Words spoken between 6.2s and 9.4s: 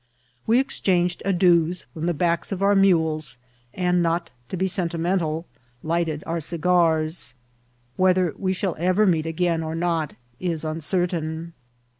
our cigars. Whether we shall ever meet